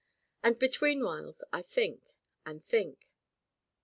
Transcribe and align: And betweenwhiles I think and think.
And 0.41 0.55
betweenwhiles 0.59 1.43
I 1.53 1.61
think 1.61 2.15
and 2.43 2.63
think. 2.65 3.11